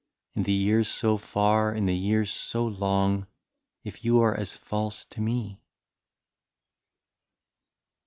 [0.33, 3.27] In the years so far, in the years so long,
[3.83, 5.61] If you are as false to me